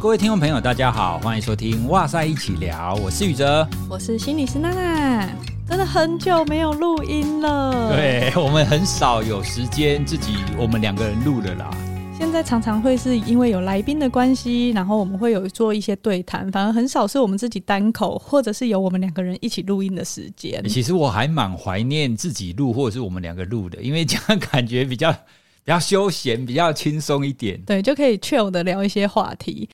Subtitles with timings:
[0.00, 5.28] 各位听众朋友，大家好，欢迎收听《哇塞一起聊》，我是宇哲，我是心理师娜娜，
[5.66, 11.70] 真的很久没有录音了，对，我们很少有时间自己我们两个人录了啦。
[12.16, 20.62] 现在常常会是因为有来宾的关系，然后我们会有做一些对谈，反而很少是我们自己单口，或者是有我们两个人一起录音的时间。
[20.68, 25.18] 其实我还蛮怀念自己录，或者是我们两个录的，因为这样感觉比较比
[25.64, 27.58] 较休闲，比较轻松一点。
[27.62, 29.68] 对，就可以 chill 的聊一些话题。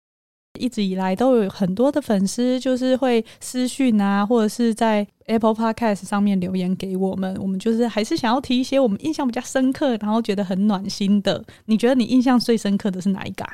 [0.59, 7.35] 一直以来都有很多的粉丝，就是会私讯啊，或者是在 Apple Podcast 上面留言给我们。
[7.41, 11.43] 我们就是还是想要提一些我们印象比较深刻，然后觉得很暖心的。
[11.65, 13.45] 你觉得你印象最深刻的是哪一个？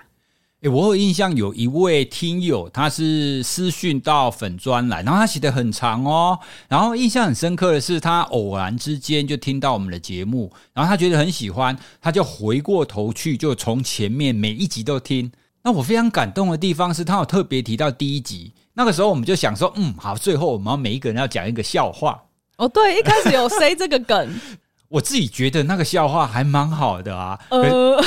[0.62, 6.36] 诶，我有印象有一位听友，他是私讯到粉专来，然后他写得很长哦。
[6.66, 15.30] 然后印象很深刻的是，他偶然之间就听到我们的节目，然后他觉得很喜欢，他就回过头去，就从前面每一集都听。
[15.62, 22.22] 那我非常感动的地方是他有特别提到第一集，那个时候我们就想说，嗯，好，最后我们要每一个人要讲一个笑话。
[22.56, 24.40] 哦，对，一开始有塞这个梗。
[24.90, 28.00] 我自己觉得那个笑话还蛮好的啊，呃，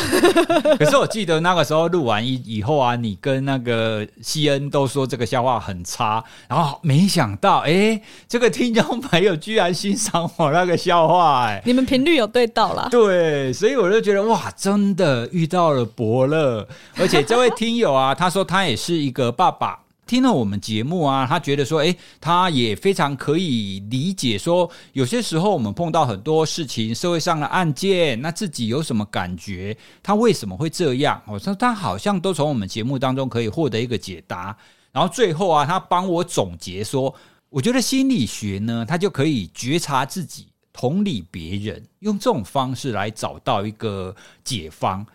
[0.79, 12.87] 可 是我记得那个时候录完以以后啊，你跟那个西恩都说这个笑话很差，然后没想到，哎，这个听众朋友居然欣赏我那个笑话，哎，你们频率有对到啦。
[12.89, 19.77] 对，所以我就觉得哇，真的遇到了伯乐，而且这位听友啊，他说他也是一个爸爸。
[20.11, 29.77] 听了我们节目啊，他觉得说，诶，他也非常可以理解说，有些时候我们碰到很多事情，社会上的案件，那自己有什么感觉？
[30.03, 31.21] 他为什么会这样？
[31.25, 34.53] 我说他好像都从我们节目当中可以获得一个解答。
[34.91, 37.15] 然后最后啊，他帮我总结说，
[37.49, 45.07] 我觉得心理学呢，他就可以觉察自己，同理别人，用这种方式来找到一个解方。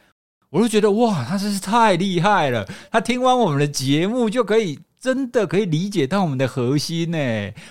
[0.49, 2.67] 我就觉得哇，他真是太厉害了！
[2.91, 4.79] 他听完我们的节目就可以。
[5.07, 7.19] 真的可以理解到我们的核心呢，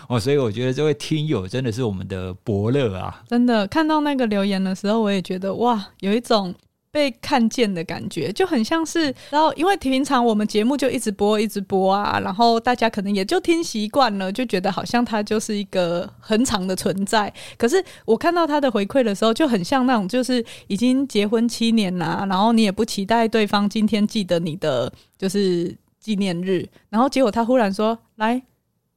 [0.08, 3.22] 哦，所以我觉得这位听友真的是我们的伯乐啊！
[3.28, 6.56] 真的看到那个留言的时候，我也觉得哇，有一种
[6.94, 17.34] 被看见的感觉，就很像是，然后因为平常我们节目就一直播一直播啊，然后大家可能也就听习惯了，就觉得好像他就是一个很长的存在。
[17.58, 25.76] 可是我看到他的回馈的时候，就很像那种就是已经结婚七年啦，然后你也不期待对方今天记得你的，就是。
[26.06, 28.40] 纪念日，然后结果他忽然说：“来，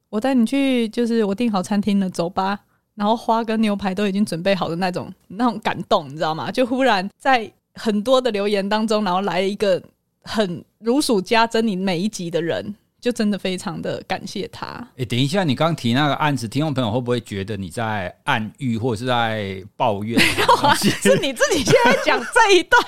[0.09, 2.59] 我带你去，就是我订好餐厅了，走吧。”
[2.93, 6.51] 然后花跟牛排都已经准备好的那种那种感动，你知道吗？
[6.51, 9.81] 就忽然在很多的留言当中，然后来一个
[10.21, 12.75] 很如数家珍你每一集的人。
[13.01, 14.65] 就真的非常的感谢他。
[14.67, 20.19] 哎、欸，等一下，你刚提那个案子，听众朋友会不会觉得你在暗喻或者是在抱怨？
[20.19, 22.81] 没有啊，是你自己现在讲这一段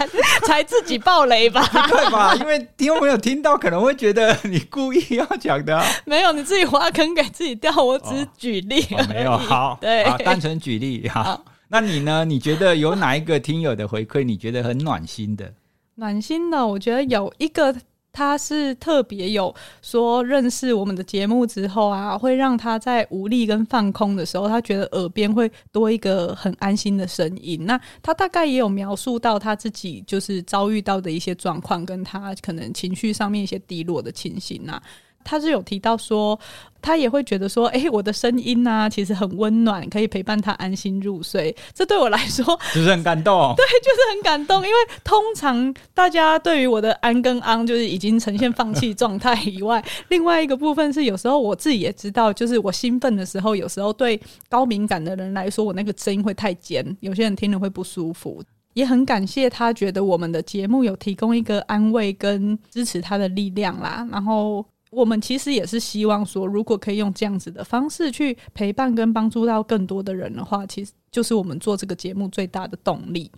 [0.46, 1.66] 才自己爆雷吧？
[1.88, 2.36] 对吧？
[2.36, 5.86] 因为听众朋友听到可能会觉得你故意要讲的、啊。
[6.06, 7.72] 没有，你自己挖坑给自己掉。
[7.82, 9.06] 我只是举例、哦哦。
[9.08, 11.08] 没有，好，对，好，单纯举例。
[11.08, 12.26] 好，好，那你呢？
[12.26, 15.54] 你觉得有哪一个听友的回馈你觉得很暖心的？
[15.96, 17.74] 暖心的，我觉得有一个。
[18.14, 27.66] 他是特别有说认识我们的节目之后啊，会让他在无力跟放空的时候，他觉得耳边会多一个很安心的声音。
[27.66, 34.82] 那他大概也有描述到他自己就是遭遇到的一些状况，跟他可能情绪上面一些低落的情形啊。
[35.24, 36.40] 他是有提到说，
[36.82, 41.56] 他也会觉得说，哎、欸，我的声音呢、啊，其实很温暖，可以陪伴他安心入睡。
[41.74, 42.44] 这对我来说，
[42.74, 43.54] 就是很感动。
[43.56, 44.58] 对， 就是很感动。
[44.66, 58.44] 因为通常大家对于我的安跟昂，就是已经呈现放弃状态以外，另外一个部分是，有时候我自己也知道，就是我兴奋的时候，有时候对高敏感的人来说，我那个声音会太尖，有些人听了会不舒服。
[58.74, 64.66] 也很感谢他，觉得我们的节目有提供一个安慰跟支持他的力量啦，然后。
[64.92, 73.32] 我们其实也是希望说，如果可以用这样子的方式去陪伴跟帮助到更多的人的话，其实就是我们做这个节目最大的动力。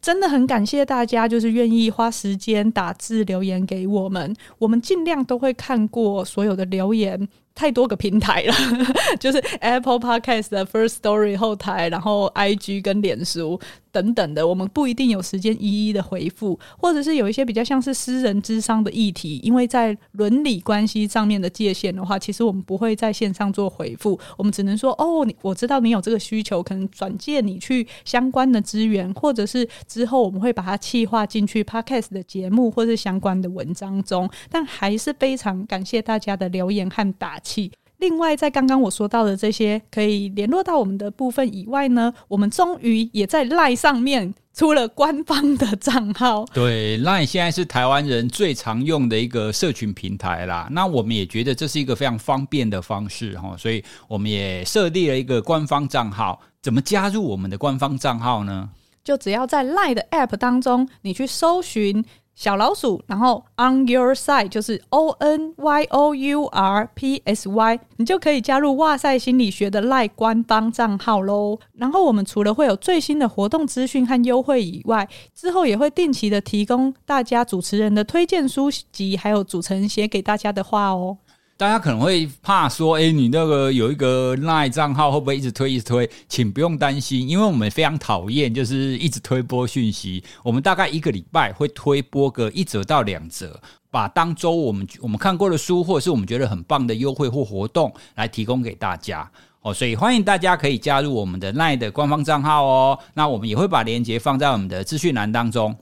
[0.00, 7.28] 真的很感谢大家，就是愿意花时间打字留言给我们，我们尽量都会看过所有的留言。
[7.56, 8.54] 太多个平台了，
[9.18, 13.58] 就是 Apple Podcast 的 First Story 后台，然后 IG 跟脸书
[13.96, 37.72] 等等的，我们不一定有时间一一的回复，或者是有一些比较像是私人之商的议题，因为在伦理关系上面的界限的话，其实我们不会在线上做回复，我们只能说哦，我知道你有这个需求，可能转介你去相关的资源，或者是之后我们会把它气化进去 Podcast 的节目或是相关的文章中，但还是非常感谢大家的留言和打气。
[37.98, 46.44] 另外，在刚刚我说到的这些可以联络到我们的部分以外呢，我们终于也在 LINE 上面出了官方的账号。
[46.52, 50.68] 对，LINE 现在是台湾人最常用的一个社群平台啦。
[50.70, 56.38] 那我们也觉得这是一个非常方便的方式哈，所以我们也设立了一个官方账号。
[56.60, 58.68] 怎么加入我们的官方账号呢？
[59.02, 62.04] 就只要在 LINE 的 App 当中，你去搜寻。
[62.36, 71.58] 小老鼠，然后 on your side 就是 O N Y O U R P S Y，你就可以加入哇塞心理学的 LINE 官方账号喽。
[71.72, 81.16] 然后我们除了会有最新的活动资讯和优惠以外，之后也会定期的提供大家主持人的推荐书籍，还有主持人写给大家的话哦。
[81.58, 86.08] 大家可能会怕说，诶，你那个有一个奈账号会不会一直推一直推？
[86.28, 90.22] 请不用担心，因为我们非常讨厌就是一直推播讯息。
[90.42, 93.58] 我们大概一个礼拜会推播个一折到两折，
[93.90, 99.26] 把当周我们我们看过的书或者是我们觉得很棒的优惠或活动来提供给大家。
[99.62, 102.98] 哦，所以欢迎大家可以加入我们的奈的官方账号哦。
[103.14, 105.74] 那我们也会把链接放在我们的资讯栏当中。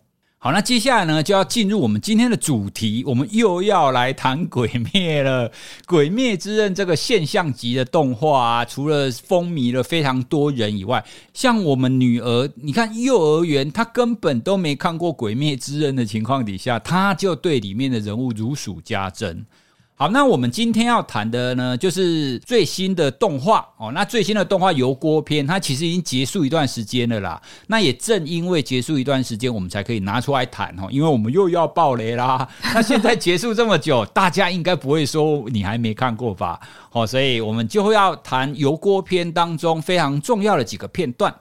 [0.44, 5.49] 好，那接下来呢，就要进入我们今天的主题，我们又要来谈鬼灭了。
[5.87, 11.02] 《鬼灭之刃》这个现象级的动画啊，除了风靡了非常多人以外，
[11.32, 19.47] 像我们女儿，你看幼儿园，她根本都没看过《鬼灭之刃》的情况底下，她就对里面的人物如数家珍。
[19.96, 23.93] 好，那我们今天要谈的呢，就是最新的动画哦。
[23.93, 27.41] 那最新的动画油锅篇，它其实已经结束一段时间了啦。
[27.69, 30.88] 那也正因为结束一段时间，我们才可以拿出来谈哦。
[30.91, 32.49] 因为我们又要爆雷啦。
[32.75, 36.58] 那现在结束这么久，大家应该不会说你还没看过吧？
[36.90, 41.32] 哦，所以我们就会要谈油锅篇当中非常重要的几个片段。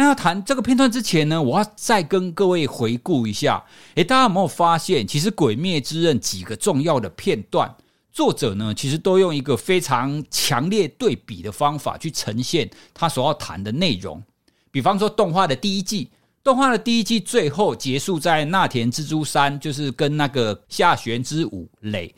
[0.00, 3.62] 那要谈这个片段之前呢，我要再跟各位回顾一下。
[3.96, 7.70] 诶，大家有没有发现，其实《鬼灭之刃》几个重要的片段，
[8.10, 14.22] 作者呢其实都用一个非常强烈对比的方法去呈现他所要谈的内容。
[14.70, 16.08] 比方说，动画的第一季，
[16.42, 22.14] 动画的第一季最后结束在那田蜘蛛山，就是跟那个下弦之舞垒。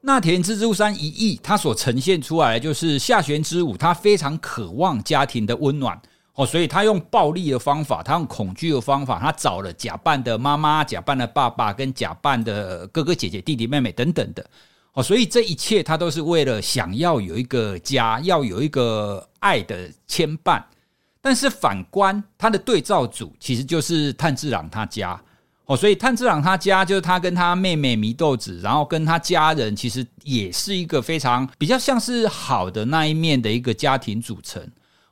[0.00, 5.96] 那田蜘蛛山一役，他所呈现出来的就是下弦之舞，他非常渴望家庭的温暖。
[6.34, 14.44] 哦，所以他用暴力的方法，他用恐惧的方法，他找了假扮的妈妈、假扮的爸爸跟假扮的哥哥姐姐、弟弟妹妹等等的。
[14.92, 20.62] 哦，所以这一切他都是为了想要有一个家，要有一个爱的牵绊。
[21.20, 25.20] 但是反观他的对照组，其实就是炭治郎他家。
[25.66, 34.66] 哦，所以炭治郎他家就是他跟他妹妹祢豆子，然后跟他家人，其实也是一个非常比较像是好的那一面的一个家庭组成。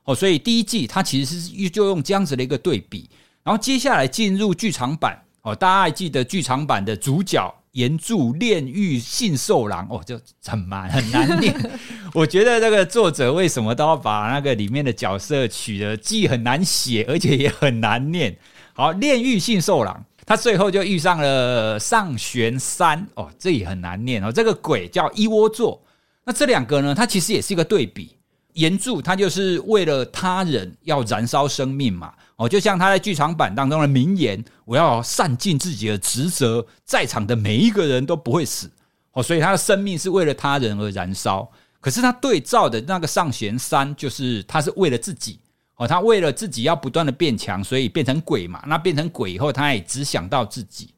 [0.09, 3.07] 哦，所以第一季它其实是就用这样子的一个对比，
[3.43, 11.55] 然后接下来进入剧场版哦，大家还记得剧场版的主角炎柱炼狱信受郎哦，就很难很难念。
[12.15, 18.35] 我觉得这个作者为什么都要把那个里面的角色取得既很难写，而且也很难念？
[18.73, 24.31] 好，炼狱信受郎，他最后就遇上了上弦三哦，这也很难念哦。
[24.31, 25.79] 这个鬼叫猗窝座，
[26.25, 28.15] 那这两个呢，它其实也是一个对比。
[28.59, 38.69] 炎柱他就是为了他人要燃烧生命嘛，哦，就像他在剧场版当中的名言：“我要善尽自己的职责，在场的每一个人都不会死。”
[39.13, 41.49] 哦，所以他的生命是为了他人而燃烧。
[41.79, 45.39] 可是他对照的那个上弦三，就是他是为了自己
[45.77, 48.61] 哦，他为了自己要不断的变强，所以变成鬼嘛。
[48.67, 50.93] 那变成鬼以后，他也只想到自己。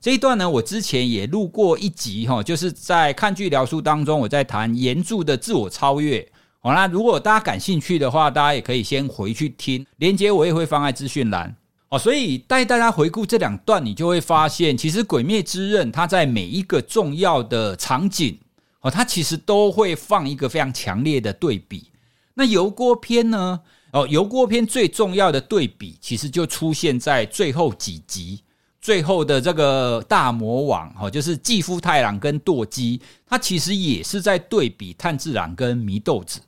[0.00, 6.26] 这一段呢，我之前也录过一集哈，就是在看剧聊书当中，我在谈炎柱的自我超越。
[6.64, 11.52] 好，啦如果大家感兴趣的话，大家也可以先回去听，连接我也会放在资讯栏。
[11.88, 18.38] 哦，所以带大家回顾这两段，你就会发现，其实《鬼灭之刃》它在每一个重要的场景，
[18.80, 21.90] 哦，它其实都会放一个非常强烈的对比。
[22.34, 23.60] 那油锅篇呢？
[23.90, 28.40] 哦，油锅篇最重要的对比，其实就出现在最后几集。
[28.80, 36.40] 最后的这个大魔王，哈，就是妓夫太郎跟堕姬，他其实也是在对比炭治郎跟祢豆子，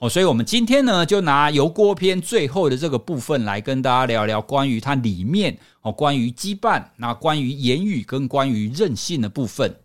[0.00, 9.76] 哦，所以我们今天呢，就拿油锅篇最后的这个部分来跟大家聊聊关于它里面哦，关于羁绊，那关于言语跟关于任性的部分。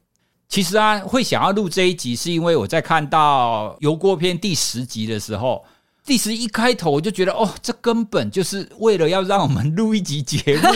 [0.48, 5.63] 其实啊，会想要录这一集，是因为我在看到油锅篇第十集的时候。
[6.05, 10.69] 第十一开头我就觉得哦，这根本就是为了要让我们录一集节目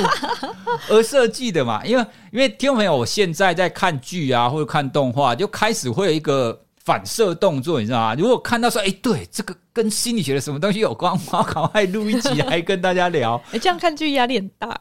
[0.89, 1.85] 而设计的嘛。
[1.85, 8.15] 因为因为听众朋友，我现在在看剧啊，或者看动画，就开始会有一个反射动作，你知道吗？
[8.15, 13.39] 如果看到说，哎，对，这个跟心理学的什么东西有关， 我要赶快录一集来跟大家聊。
[13.53, 14.75] 哎，这样看剧压力很大。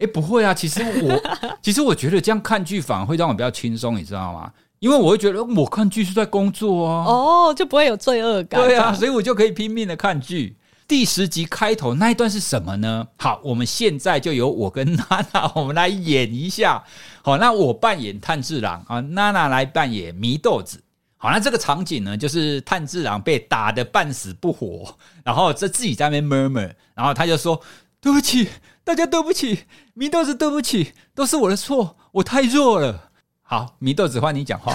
[0.00, 1.22] 哎，不会啊，其实我
[1.62, 4.50] 其实我觉得这样看剧反而会让我比较轻松，你知道吗？
[4.80, 8.60] 因为我会觉得我看剧是在工作啊，哦，就不会有罪恶感。
[8.60, 10.56] 对啊，所以我就可以拼命的看剧。
[10.88, 13.06] 第十集开头那一段是什么呢？
[13.18, 16.82] 好，我们现在就由我跟娜娜，我们来演一下。
[17.22, 20.82] 好，那我扮演炭治郎啊，娜娜来扮演祢豆子。
[21.22, 27.60] 好，那这个场景呢，就是炭治郎被打得半死不活，然后这自己在那边 murmur，然后他就说
[28.02, 28.48] ：“对不起，
[28.82, 29.60] 大家对不起，
[29.94, 34.74] 祢豆子对不起，都是我的错，我太弱了。”好，祢豆子换你讲话。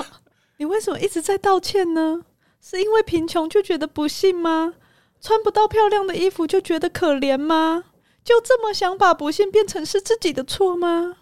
[0.56, 2.22] 你为什么一直在道歉呢？
[2.62, 4.72] 是因为贫穷就觉得不幸吗？
[5.20, 7.84] 穿不到漂亮的衣服就觉得可怜吗？
[8.24, 11.16] 就这么想把不幸变成是自己的错吗？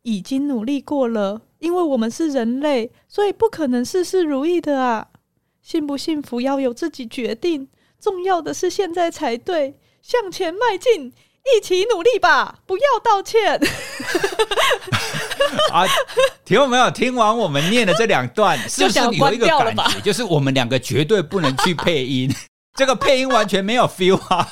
[0.00, 5.06] 已经努力过了，因为我们是人类，所以不可能事事如意的啊！
[5.62, 7.68] 幸不幸福要由自己决定，
[8.00, 11.12] 重要的是现在才对，向前迈进，
[11.56, 12.58] 一起努力吧！
[12.66, 13.58] 不要道歉。
[15.72, 15.84] 啊，
[16.44, 22.32] 听有没有听完我们念的这两段， 是不是你有一个感觉，就是我们两个绝对不能去配音。
[22.76, 24.46] 这个配音完全没有 feel 啊！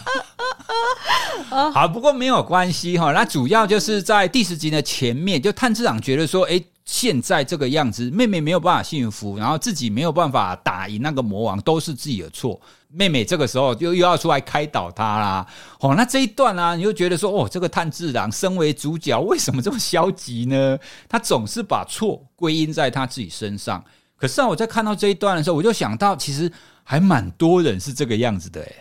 [1.73, 3.12] 好，不过没有关系哈。
[3.12, 12.60] 那主要就是在第十集的前面，就炭治郎觉得说，哎，现在这个样子，妹妹没有办法幸福，然后自己没有办法打赢那个魔王，都是自己的错。
[12.88, 15.46] 妹妹这个时候又又要出来开导他啦。
[15.80, 20.78] 哦，那这一段呢、啊，你就觉得说，哦，这个炭治郎身为主角，为什么这么消极呢？
[21.08, 23.82] 他总是把错归因在他自己身上。
[24.16, 26.50] 可是啊，我在看到这一段的时候，我就想到，其实。
[26.86, 28.76] 还蛮多人是这个样子的诶。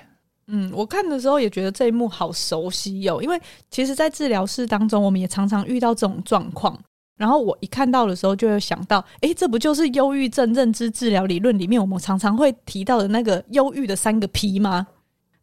[0.47, 3.41] 嗯，我看的时候也觉得这一幕好熟悉哟，因为
[3.71, 6.77] 其实，在治疗室当中，我们也常常遇到这种状况。
[7.23, 14.87] 然后我一看到的时候，就会想到，哎，这不就是忧郁症认知治疗理论里面我们常常会提到的那个忧郁的三个 P 吗？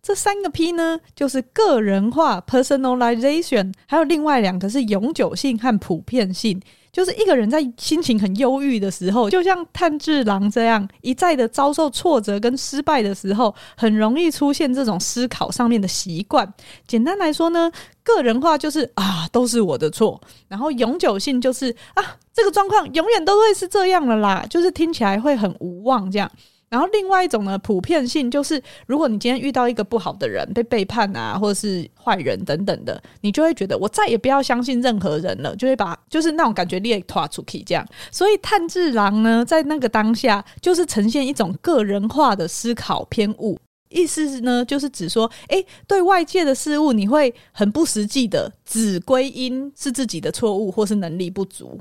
[0.02, 6.60] 这三个 P 呢，就是个人化 （personalization），还有另外两个是永久性和普遍性。
[6.92, 16.52] 就是一个人在心情很忧郁的时候，就像炭治郎这样一再的遭受挫折跟失败的时候，很容易出现这种思考上面的习惯。
[16.86, 17.70] 简单来说呢，
[18.02, 26.30] 个人化就是啊，都是我的错；然后永久性就是啊，这个状况永远都会是这样了啦，就是听起来会很无望这样。
[26.70, 37.84] 然后另外一种呢，普遍性就是，如果你今天遇到一个不好的人，被背叛啊，或者是坏人等等的，你就会觉得我再也不要相信任何人了，就会把就是那种感觉列拖出去这样。
[38.12, 43.58] 所以炭治郎呢，在那个当下，就是呈现一种个人化的思考偏误，
[43.88, 51.80] 意思是呢，就是指说，诶，对外界的事物，你会很不实际的只归因是自己的错误或是能力不足。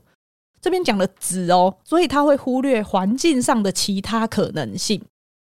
[0.62, 5.02] 这边讲的只哦，所以他会忽略环境上的其他可能性。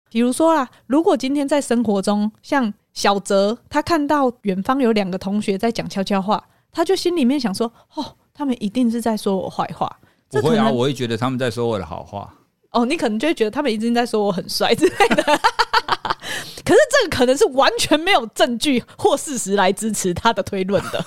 [0.10, 6.42] 比如说啊，如果今天在生活中，像小泽，他看到远方有两个同学在讲悄悄话，
[6.72, 10.00] 他就心里面想说：“哦，他们一定是在说我坏话。”
[10.32, 12.34] 不会啊，我会觉得他们在说我的好话。
[12.72, 15.24] 哦，你可能就会觉得他们一直在说我很帅之类的。
[16.66, 21.06] 可是这个可能是完全没有证据或事实来支持他的推论的。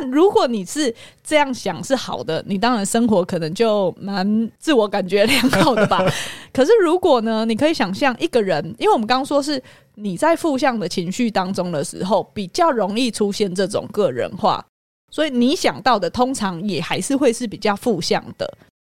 [0.00, 6.04] 但如果你是这样想是好的，你当然生活可能就蛮自我感觉良好的吧。
[6.52, 9.62] 可是如果呢，你可以想象一个人，因为我们刚刚说是
[9.94, 14.64] 你在负向的情绪当中的时候，比较容易出现这种个人化，
[15.12, 18.52] 所以你想到的通常也还是会是比较负向的。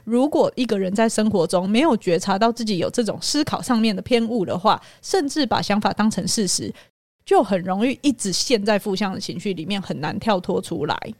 [0.06, 6.74] 如果一个人在生活中没有觉察到自己有这种思考上面的偏误的话，甚至把想法当成事实。
[7.25, 11.13] 就很容易一直陷在负向的情绪里面，很难跳脱出来。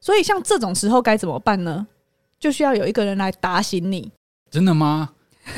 [0.00, 1.86] 所以像这种时候该怎么办呢？
[2.38, 4.10] 就需要有一个人来打醒你。
[4.50, 5.10] 真的吗？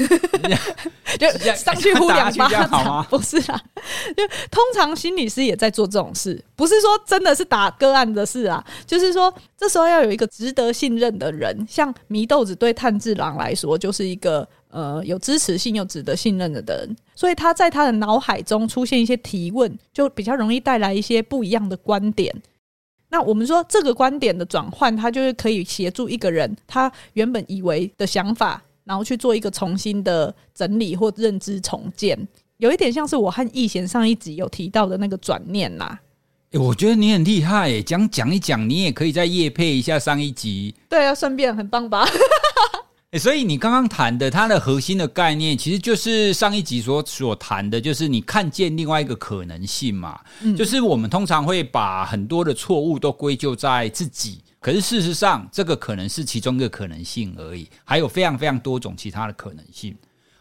[1.19, 3.07] 就上去呼两巴掌？
[3.09, 3.61] 不是啦，
[4.17, 8.63] 就通常心理师也在做这种事，不是说真的是打个案的事啊。
[8.87, 14.47] 就是说，这时候要有一个值得信任的人，像祢豆子对炭治郎来说，就是一个。
[14.77, 22.31] 呃，有支持性又值得信任的人，所以他在他的脑海中出现一些提问，就比较容易带来一些不一样的观点。
[23.09, 32.29] 那我们说这个观点的转换，他就是可以协助一个人，他原本以为的想法，然后去做一个重新的整理或认知重建，
[32.59, 35.99] 有一点像是我和易贤上一集有提到的那个转念啦。
[36.51, 40.75] 欸，我觉得你很厉害，讲讲一讲，你也可以再夜配一下上一集。
[40.87, 42.07] 对啊，顺便很棒吧。
[43.13, 50.21] 所以你刚刚谈的它的核心的概念，其实就是上一集所所谈的，就是你看见另外一个可能性嘛。
[50.43, 59.97] 嗯，就是我们通常会把很多的错误都归咎在自己，可是事实上，这个可能是其中一个可能性而已，还有非常非常多种其他的可能性。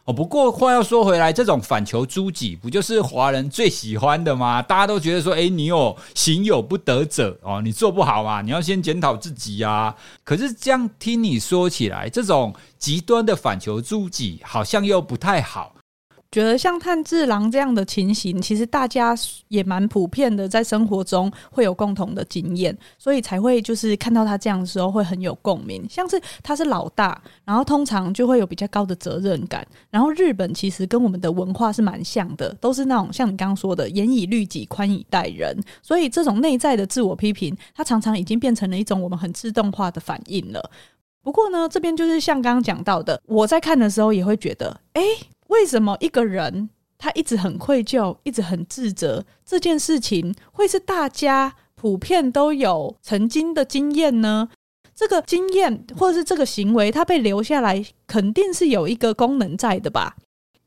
[0.06, 4.62] 哦，不过话要说回来，这种反求诸己不就是华人最喜欢的吗？
[4.62, 9.96] 大家都觉得说，诶，你有行有不得者哦，你做不好啊，你要先检讨自己呀。
[10.24, 15.74] 可是这样听你说起来，这种极端的反求诸己好像又不太好。
[16.36, 19.16] 觉得像炭治郎这样的情形，其实大家
[19.48, 25.82] 也蛮普遍的，在生活中会有共同的经验，所以才会就是看到他这样的时候会很有共鸣。
[25.90, 29.66] 像是他是老大，然后通常就会有比较高的责任感。
[29.90, 40.70] 然后日本其实跟我们的文化是蛮像的，都是那种像你刚刚说的严以律己、宽以待人，所以这种内在的自我批评，它常常已经变成了一种我们很自动化的反应了。
[41.24, 45.02] 不过呢，这边就是像刚刚讲到的，我在看的时候也会觉得，哎。
[45.56, 49.24] 为什么一个人他一直很愧疚，一直很自责？
[49.46, 54.50] 这件事情会是大家普遍都有曾经的经验呢？
[54.94, 60.18] 这个经验或者是这个行为，它被留下来，肯定是有一个功能在的吧？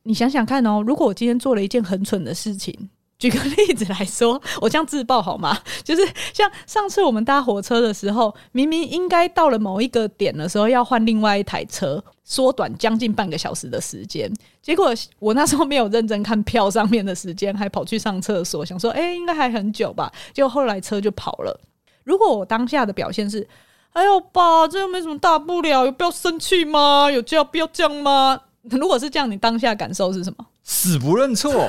[0.04, 2.88] 你想想看哦，如果我今天做了一件很蠢的事情。
[3.18, 5.58] 举个 例子来说，我这样自爆好吗？
[5.82, 14.32] 就是像上次我们搭火车的时候，明明应该到了某一个点的时候要换另外一台车，缩短将近半个小时的时间。
[14.62, 20.12] 结果我那时候没有认真看票上面的时间，还跑去上厕所，想说，哎，应该还很久吧。
[20.32, 21.60] 结果后来车就跑了。
[22.04, 23.46] 如果我当下的表现是，
[23.94, 27.10] 哎呦爸，这又没什么大不了，有必要生气吗？
[27.10, 28.40] 有就要必要这样吗？
[28.70, 30.46] 如果是这样，你当下感受是什么？
[30.62, 31.68] 死不认错。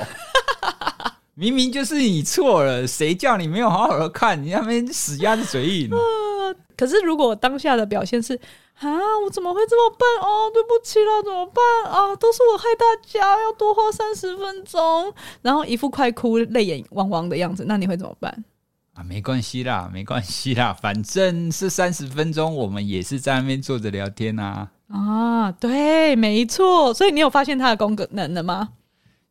[1.39, 4.43] 明明就是你错了，谁叫你没有好好的看？
[4.43, 5.89] 你那边死鸭子嘴硬。
[5.89, 8.35] 呃， 可是如果当下的表现是
[8.79, 8.89] 啊，
[9.23, 10.05] 我怎么会这么笨？
[10.21, 12.13] 哦，对不起啦，怎么办啊？
[12.17, 18.43] 都是我害大家，要多花三十分钟，然后一副快哭、泪眼汪汪的样子，那你会怎么办？
[18.95, 24.69] 啊，没关系啦，没关系啦， 反正是三十分钟，我们也是在那边坐着聊天啊。
[24.89, 26.93] 啊，对，没错。
[26.93, 28.69] 所以你有发现他的功能了吗？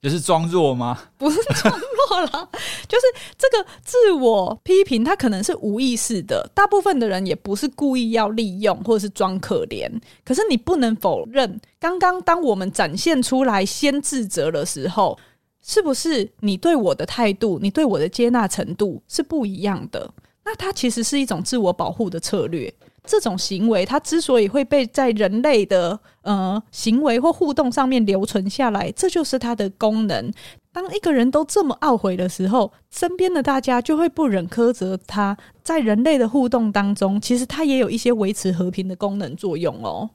[0.00, 0.97] 就是装弱吗？
[1.17, 2.49] 不是装弱啦，
[2.87, 6.49] 就是这个自我批评，他可能是无意识的。
[6.55, 9.90] 大部分的人也不是故意要利用或者是装可怜。
[10.25, 15.19] 可是你不能否认，刚刚当我们展现出来先自责的时候，
[15.61, 20.09] 是不是你对我的态度，你对我的接纳程度是不一样的？
[20.44, 22.72] 那它其实是一种自我保护的策略。
[23.09, 30.31] 这种行为，它之所以会被在人类的呃行为或互动上面留存下来，这就是它的功能。
[30.71, 35.37] 当一个人都这么懊悔的时候，身边的大家就会不忍苛责他。
[35.62, 40.11] 在人类的互动当中，其实它也有一些维持和平的功能作用哦。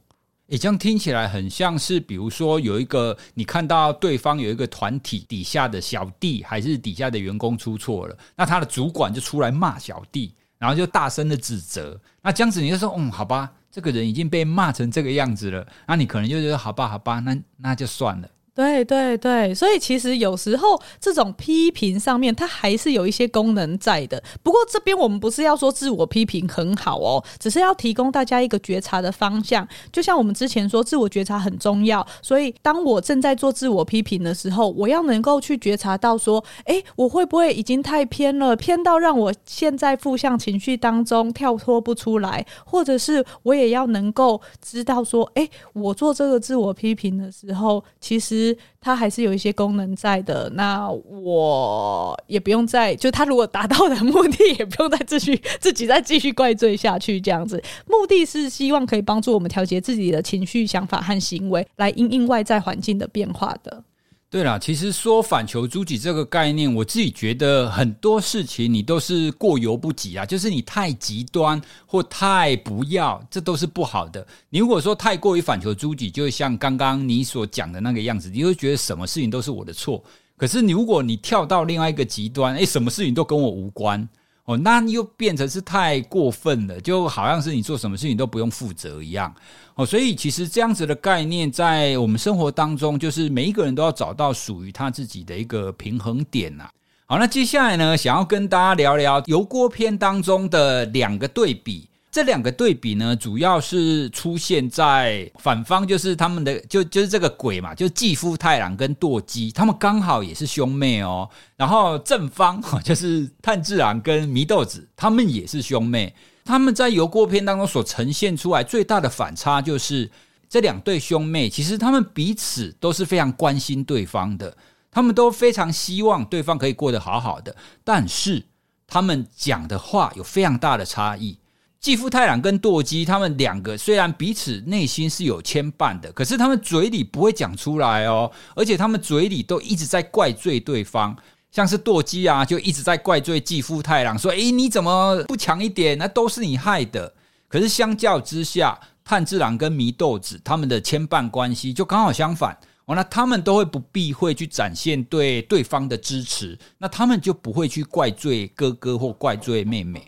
[0.50, 10.34] 诶，这样听起来很像是，比如说有一个你看到对方有一个团体底下的小弟还是底下的员工出错了，那他的主管就出来骂小弟。
[10.60, 18.28] 然后就大声的指责，那这样子你就说，嗯，好吧，这个人已经被骂成这个样子了，那你可能就觉得，好吧，好吧，那那就算了。
[18.56, 24.22] 对对对，所以其实有时候这种批评上面，它还是有一些功能在的。
[24.44, 29.68] 不过这边我们不是要说自我批评很好哦，只是要提供大家一个觉察的方向。
[29.92, 32.06] 就像我们之前说，自我觉察很重要。
[32.22, 42.46] 所以当我正在做自我批评的时候，我要能够去觉察到说，诶，我会不会已经太偏了，偏到让我现在负向情绪当中跳脱不出来？
[42.64, 48.43] 或者是我也要能够知道说，诶，我做这个自我批评的时候，其实。
[48.82, 63.84] 它还是有一些功能在的，那我也不用再就它如果达到的目的，也不用再继续 自己再继续怪罪下去，这样子，目的是希望可以帮助我们调节自己的情绪、想法和行为，来因应外在环境的变化的。
[64.34, 74.26] 对了，其实说反求诸己这个概念，我自己觉得很多事情你都是过犹不及啊，就是你太极端或太不要，这都是不好的。
[74.50, 80.04] 你如果说太过于反求诸己，就像刚刚你所讲的那个样子，你会觉得什么事情都是我的错。
[80.36, 84.10] 可是你如果你跳到另外一个极端，诶，什么事情都跟我无关。
[84.46, 89.34] 哦，那又变成是太过分了，就好像是你做什么事情都不用负责一样。
[89.76, 96.70] 哦，所以其实这样子的概念在我们生活当中，就是每一个人都要找到属于他自己的一个平衡点呐。
[97.06, 101.88] 好，那接下来呢，想要跟大家聊聊油锅篇当中的两个对比。
[102.14, 111.28] 这两个对比呢，主要是出现在反方，就是他们的就就是这个鬼嘛，就妓夫太郎跟舵姬，他们刚好也是兄妹哦。
[111.58, 116.14] 然后正方就是炭治郎跟祢豆子，他们也是兄妹。
[116.46, 120.08] 他们在油锅篇当中所呈现出来最大的反差，就是
[120.48, 124.56] 这两对兄妹，其实他们彼此都是非常关心对方的，
[124.92, 128.44] 他们都非常希望对方可以过得好好的，但是
[128.86, 131.40] 他们讲的话有非常大的差异。
[131.84, 141.14] 继父太郎跟舵姬，他们两个虽然彼此内心是有牵绊的，可是他们嘴里不会讲出来哦，而且他们嘴里都一直在怪罪对方，
[141.52, 145.98] 像是舵姬啊，就一直在怪罪继父太郎，说：“诶，你怎么不强一点？
[145.98, 147.14] 那都是你害的。”
[147.50, 160.02] 可是相较之下，炭治郎跟祢豆子他们的牵绊关系就刚好相反，哦，那他们都会不避讳去展现对对方的支持，那他们就不会去怪罪哥哥或怪罪妹妹。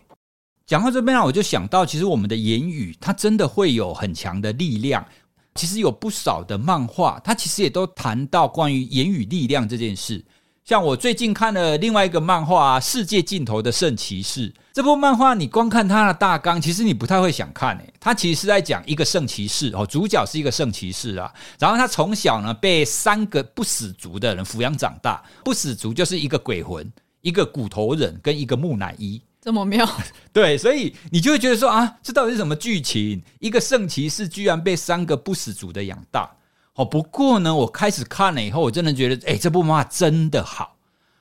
[0.67, 5.05] 讲到这边呢，我就想到，其实我们的言语它真的会有很强的力量。
[5.53, 10.25] 其实有不少的漫画，它其实也都谈到关于言语力量这件事。
[10.65, 17.93] 像我最近看了另外一个漫画《世界尽头的圣骑士》这部漫画，你光看它的大纲，其实你不太会想看诶。
[17.99, 21.31] 它其实是在讲一个圣骑士哦，主角是一个圣骑士啊。
[21.59, 29.87] 然后他从小呢被三个不死族的人抚养长大，不死族就是一个鬼魂、一个骨头人跟一个木乃伊，这么妙。
[30.33, 33.21] 对，所以你就会觉得说啊，这到底是什么剧情？
[33.39, 36.31] 一个圣骑士居然被三个不死族的养大。
[36.73, 40.75] 哦，不过呢，我开始看了以后，我真的觉得，哎，这部漫画真的好，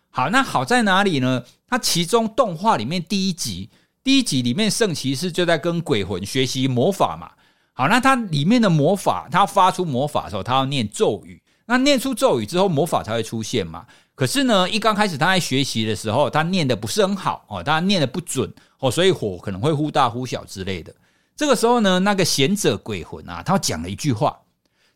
[0.09, 0.31] 好。
[0.31, 1.45] 那好在哪里呢？
[1.69, 3.69] 它其中动画里面第一集，
[4.03, 7.31] 第一集里面圣骑士就在跟鬼魂学习魔法嘛。
[7.75, 11.43] 好，那它里面的魔法，它发出魔法的时候，它要念咒语。
[11.67, 13.87] 那念出咒语之后，魔法才会出现嘛。
[14.15, 20.95] 可是呢，一刚开始他在学习的时候，他念的不是很好哦，他念的不准哦，所以火可能会忽大忽小之类的。
[21.35, 24.39] 这个时候呢，那个贤者鬼魂啊，他讲了一句话。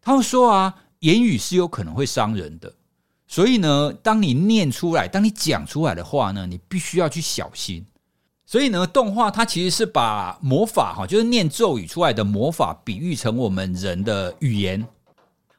[0.00, 2.72] 他说啊，言语是有可能会伤人的，
[3.26, 7.84] 所以呢，当你念出来，当你讲出来的话呢，你必须要去小心。
[8.46, 14.86] 所以呢，动画它其实是把魔法哈，就是念咒语出来的魔法，比喻成我们人的语言。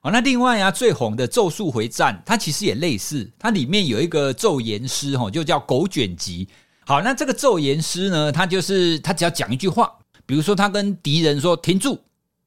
[0.01, 6.47] 好，那另外呀，最红的《咒术回战》，它其实也类似，它里面有一个咒言师哈，就叫狗卷棘。
[6.85, 9.91] 好，那这个咒言师呢，他就是他只要讲一句话，
[10.25, 11.99] 比如说他跟敌人说停住，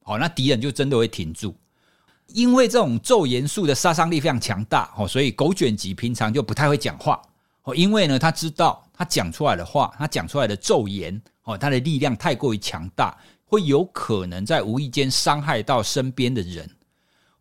[0.02, 1.54] 好，那敌人就真的会停住。
[2.28, 7.20] 因为这种咒言术的杀伤力非常强大哦，所以狗卷棘平常就不太会讲话
[7.64, 7.76] 哦。
[7.76, 16.66] 因为呢，他知道他讲出来的话，他讲出来的咒言哦，他的力量太过于强大，会有可能在无意间伤害到身边的人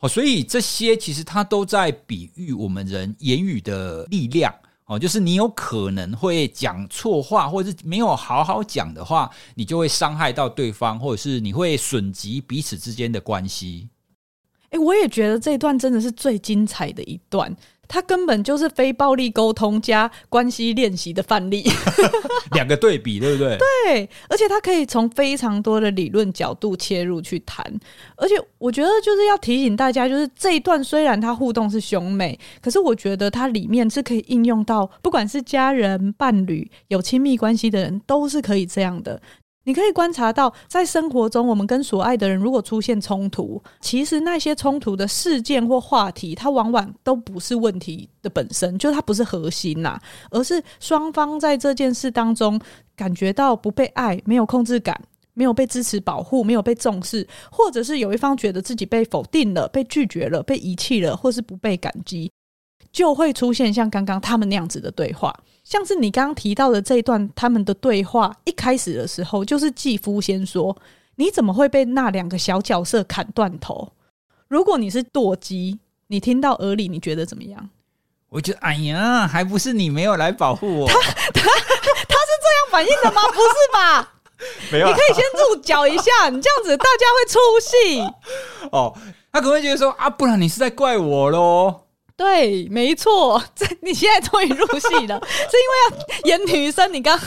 [0.02, 0.10] 哦。
[0.10, 4.54] 所以这些其实它都在比喻我们人言语的力量
[4.86, 13.88] 哦，就是你有可能会讲错话，或者是没有好好讲的话，你就会伤害到对方，或者是你会损及彼此之间的关系。
[14.72, 17.56] 哎，我也觉得这一段真的是最精彩的一段，
[17.92, 21.70] 它根本就是非暴力沟通加关系练习的范例，
[22.56, 23.58] 两个对比，对不对？
[23.86, 27.66] 对，而且他可以从非常多的理论角度切入去谈，
[28.16, 39.22] 而且我觉得就是要提醒大家，就是这一段虽然它互动是兄妹，可是我觉得它里面是可以应用到，不管是家人、伴侣、有亲密关系的人，都是可以这样的。
[39.64, 50.00] 你可以观察到，在生活中，我们跟所爱的人如果出现冲突，其实那些冲突的事件或话题，它往往都不是问题的本身，就是它不是核心呐，
[50.32, 52.60] 而是双方在这件事当中
[52.96, 55.00] 感觉到不被爱、没有控制感、
[55.36, 62.32] 没有被支持保护、没有被重视，或者是有一方觉得自己被否定了、被拒绝了、被遗弃了，或是不被感激。
[62.92, 65.34] 就会出现像刚刚他们那样子的对话，
[65.72, 70.76] 像是你刚刚提到的这一段他们的对话，一开始的时候就是继夫先说
[71.16, 73.94] ：“你怎么会被那两个小角色砍断头？”
[74.50, 77.70] 如果你是舵机，你听到耳里，你觉得怎么样？
[78.28, 80.88] 我觉得哎呀，还不是你没有来保护我。
[80.90, 83.22] 他他他是这样反应的吗？
[83.30, 84.14] 不是吧？
[84.74, 88.02] 没有，你可以先入脚一下，你这样子大家会出戏。
[88.74, 88.94] 哦，
[89.32, 91.84] 他可能会觉得说啊，不然你是在怪我喽。
[92.22, 97.20] 对，没错，这你现在终于入戏了，是因为要演女生，你刚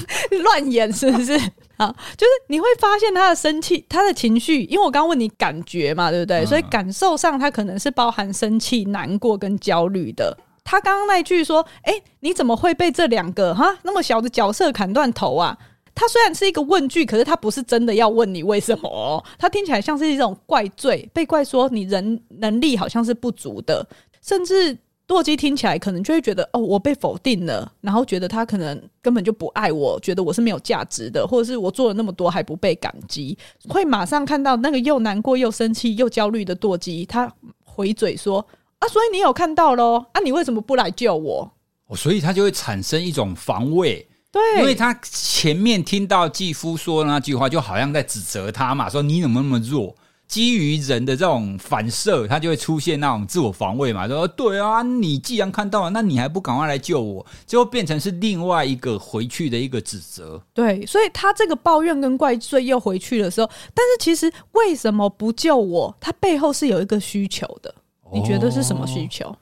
[0.44, 1.33] 乱演是不是？
[1.78, 6.44] 啊，就是你会发现他的生气，他的情绪，因为我刚刚问你感觉嘛，对不对？
[6.44, 10.38] 嗯、所以感受上，他可能是包含生气、难过跟焦虑的。
[10.62, 15.59] 他刚刚那句说：“哎，你怎么会被这两个哈那么小的角色砍断头啊？”
[15.92, 23.85] 他虽然是一个问句，可是他不是真的要问你为什么，他听起来像是一种怪罪，被怪说你人能力好像是不足的。
[24.22, 24.74] 甚至
[25.06, 33.36] 舵机听起来可能就会觉得哦，我被否定了，然后觉得他可能根本就不爱我，觉得我是没有价值的，或者是我做了那么多还不被感激，
[33.68, 37.30] 会马上看到那个又难过又生气又焦虑的舵机，他
[37.64, 38.38] 回嘴说
[38.78, 40.06] 啊，所以你有看到喽？
[40.12, 41.52] 啊，你为什么不来救我？
[41.88, 49.94] 哦，所以他就会产生一种防卫，对，因为他前面听到继夫说的那句话，就好像在指责他嘛，说你怎么那么弱。
[50.26, 60.42] 基于人的这种反射，他就会出现那种自我防卫嘛，说对啊，你既然看到了，那你还不赶快来救我，就会变成是另外一个回去的一个指责。
[60.52, 65.94] 对，所以他这个抱怨跟怪罪又回去的时候，但是其实为什么不救我？
[66.00, 67.72] 他背后是有一个需求的，
[68.12, 69.34] 你觉得是什么需求？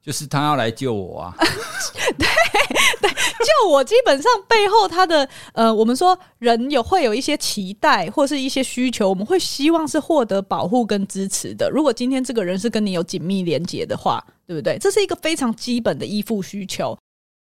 [0.00, 1.36] 就是他要来救我啊！
[2.16, 2.26] 对
[3.02, 11.70] 对，就我基本上背后他的呃，我们说人有会有一些期待或是一些需求，我们会希望是获得保护跟支持的。
[11.70, 14.78] 如果今天这个人是跟你有紧密连接的话，对不对？
[14.78, 16.96] 这是一个非常基本的依附需求。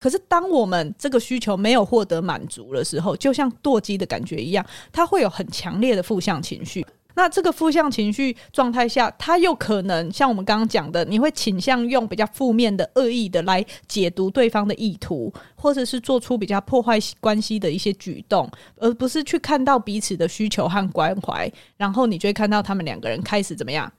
[0.00, 6.86] 可是当我们这个需求没有获得满足的时候，就像堕机的感觉一样，他会有很强烈的负向情绪。
[7.14, 21.50] 那这个负向情绪状态下，他又可能像我们刚刚讲的，你会倾向用比较负面的、恶意的来解读对方的意图，或者是做出比较破坏关系的一些举动，而不是去看到彼此的需求和关怀。
[21.76, 23.92] 然后你就会看到他们两个人开始怎么样，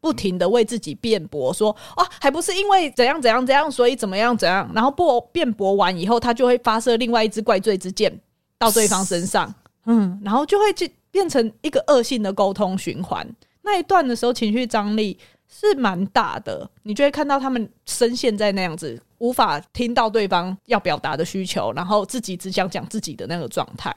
[0.00, 4.70] 不停的为自己辩驳，说啊，还不是因为怎样怎样怎样，所以怎么样怎样。
[4.74, 8.20] 然后不辩驳完以后，他就会发射另外一支怪罪之箭
[8.58, 9.52] 到对方身上，
[9.86, 10.90] 嗯，然后就会去。
[11.12, 13.24] 变成一个恶性的沟通循环，
[13.62, 23.94] 那一段的时候情绪张力是蛮大的，你就会看到他们深陷在那样子，无法听到对方要表达的需求，然后自己只想讲自己的那个状态。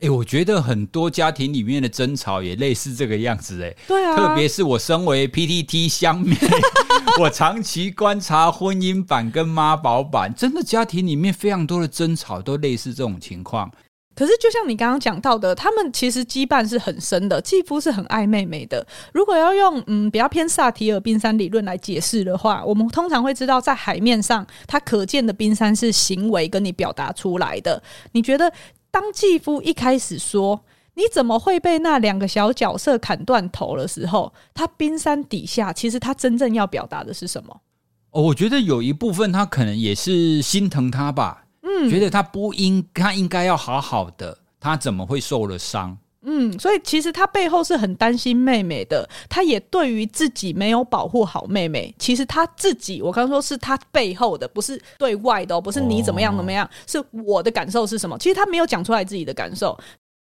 [0.00, 6.34] 哎、欸，我觉得很多家庭里面的争吵也类似这个样子、欸，哎，对啊，特别是我身为 PTT 乡民，
[7.20, 13.70] 我长期观察婚姻版跟妈宝版，真的家庭里面非常多的争吵都类似这种情况。
[14.22, 18.86] 可是，就像你刚刚讲到的，他们其实羁绊是很深的，继父是很爱妹妹的。
[19.12, 27.82] 如果要用嗯比较偏萨提尔冰山理论来解释的话，我们通常会知道，在海面上，它可见的冰山是行为跟你表达出来的。
[28.12, 28.52] 你觉得，
[28.92, 30.60] 当继父一开始说
[30.94, 37.60] “你怎么会被那两个小角色砍断头”的时候，他冰山底下其实他真正要表达的是什么？
[38.12, 41.41] 哦，我觉得有一部分他可能也是心疼他吧。
[41.86, 45.96] 嗯，觉得他不应，他应该要好好的，他怎么会受了伤？
[46.24, 51.92] 嗯，所以其实他背后是很担心妹妹的，他也对于自己没有保护好妹妹。
[51.98, 58.16] 其实他自己，我刚刚说是他背后的，不是对外的，不是你怎么样怎么样，哦，是我的感受是什么？
[58.18, 59.76] 其实他没有讲出来自己的感受，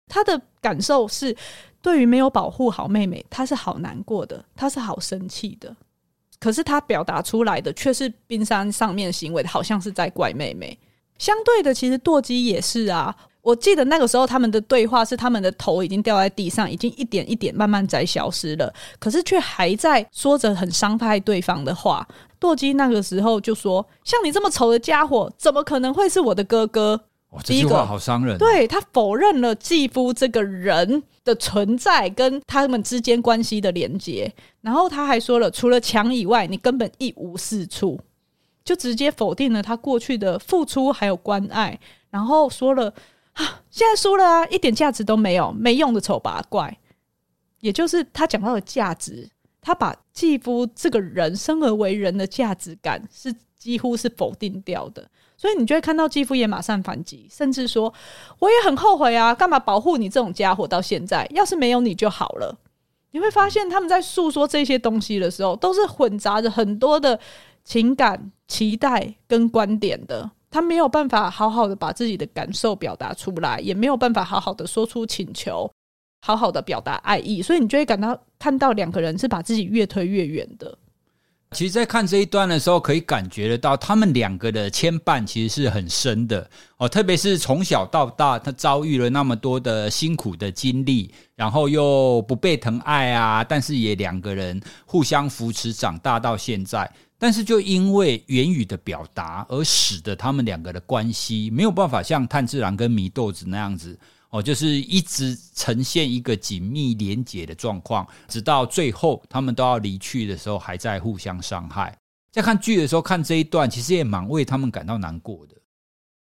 [0.08, 1.36] 他的感受是
[1.82, 5.76] 对于没有保护好妹妹，他是好难过的，他是好生气的。
[6.40, 10.78] 可是他表达出来的却是冰山上面行为，好像是在怪妹妹。
[11.22, 13.14] 相对的，其实舵机也是啊。
[13.42, 22.04] 我记得那个时候他们的对话是，他们的头已经掉在地上，已经一点一点慢慢在消失了，可是却还在说着很伤害对方的话。
[22.40, 28.38] 舵机那个时候就说：“像你这么丑的家伙，怎么可能会是我的哥哥？”哇，这句话好伤人啊。
[28.38, 38.00] 对，他否认了继夫这个人的存在跟他们之间关系的连接，然后他还说了：“除了墙以外，你根本一无是处。”
[38.64, 41.78] 就直接否定了他过去的付出还有关爱，
[42.10, 42.92] 然后说了
[43.32, 46.78] 啊，现在输了啊，一点价值都没有，没用的丑八怪。
[47.60, 49.28] 也就是他讲到的价值，
[49.60, 55.08] 他把继夫这个人生而为人的价值感是几乎是否定掉的。
[55.36, 57.92] 所以你就会看到继夫也马上反击，甚至说
[58.38, 61.26] 我也很后悔啊，干嘛保护你这种家伙到现在？
[61.30, 62.56] 要是没有你就好了。
[63.10, 67.18] 你会发现他们在诉说这些东西的时候，都是混杂着很多的。
[67.64, 75.70] 情感、期待跟观点的，他没有办法好好的把自己的感受表达出来，也没有办法好好的说出请求，
[76.20, 80.76] 好好的表达爱意，所以你就会感到看到两个人是把自己越推越远的。
[81.52, 86.48] 其实，在看这一段的时候，可以感觉得到他们两个的牵绊其实是很深的
[86.78, 96.90] 哦，特别是从小到大，他遭遇了那么多的辛苦的经历，然后又不被疼爱啊，但是也两个人互相扶持长大到现在。
[97.22, 103.96] 但是就因为言语的表达，而使得他们两个的关系没有办法像炭治郎跟祢豆子那样子
[104.30, 111.96] 哦，就是一直呈现一个紧密连结的状况，直到最后他们都要离去的时候，还在互相伤害。
[112.32, 115.54] 在看剧的时候看这一段，其实也蛮为他们感到难过的。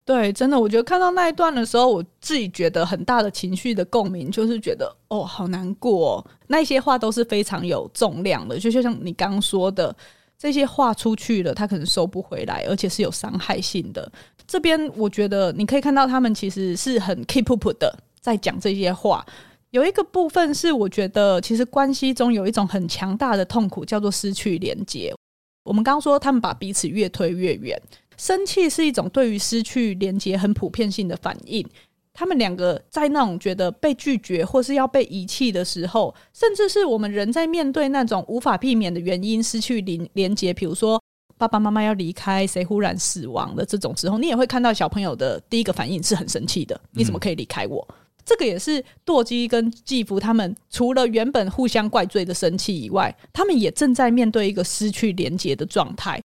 [0.05, 6.25] 对，真的，我觉得看到那一段的时候，我自己觉得很大的情绪的共鸣，就是觉得哦，好难过哦。
[6.45, 9.95] 那些话都是非常有重量的，就就像你刚刚说的。
[10.43, 14.11] 这些话出去了，他可能收不回来，而且是有伤害性的。
[14.45, 19.25] 这边我觉得你可以看到，他们其实是很 keep up 的，在讲这些话。
[19.69, 25.15] 有一个部分是，我觉得其实关系中有一种很强大的痛苦，叫做失去连接。
[25.63, 27.81] 我们刚刚说，他们把彼此越推越远，
[28.17, 31.65] 生气是一种对于失去连接很普遍性的反应。
[32.13, 41.01] 他们两个在那种觉得被拒绝或是要被遗弃的时候，甚至是我们人在面对那种无法避免的原因失去连连接，比如说
[41.37, 46.79] 爸爸妈妈要离开，谁忽然死亡的这种时候，你也会看到小朋友的第一个反应是很生气的。
[46.91, 47.85] 你怎么可以离开我？
[47.89, 56.21] 嗯、这个也是堕机跟继父他们除了原本互相怪罪的生气以外，他们也正在面对一个失去连接的状态。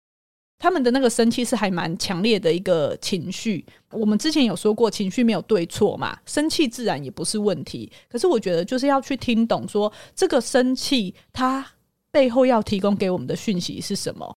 [0.60, 3.66] 他们的那个生气是还蛮强烈的一个情绪。
[3.92, 7.92] 我们之前有说过，情绪没有对错嘛，生气自然也不是问题。
[8.10, 11.66] 可是我觉得就是要去听懂说，这个生气它
[12.12, 14.36] 背后要提供给我们的讯息是什么。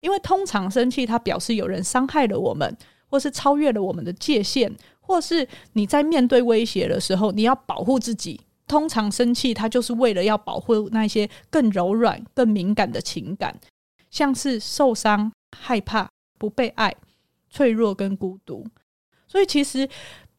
[0.00, 2.76] 因为通常生气，它表示有人伤害了我们，
[3.08, 8.40] 或是超越了我们的界限，或是你在面对威胁的时候，你要保护自己。
[8.68, 13.56] 通常生气，它就是为了要保护那些更柔软、更敏感的情感，
[14.10, 16.94] 像是受伤、害怕、不被爱、
[17.50, 18.66] 脆弱跟孤独。
[19.28, 19.88] 所以，其实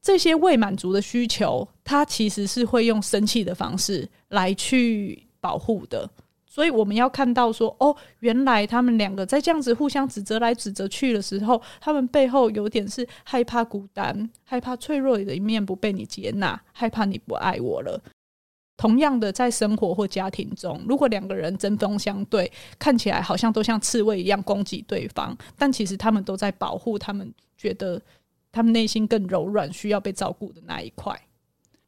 [0.02, 6.10] 这些未满足的需求，它其实是会用生气的方式来去保护的。
[6.46, 18.02] 所以我们要看到说，哦，原来他们两个在这样子互相指责来指责去的时候，他们背后有点是害怕孤单，害怕脆弱的一面不被你接纳，害怕你不爱我了。
[18.78, 28.00] 同样的，在生活或家庭中，如果两个人针锋相对，看起来好像都像刺猬一样攻击对方，但其实他们都在保护他们觉得
[28.52, 31.20] 他们内心更柔软、需要被照顾的那一块。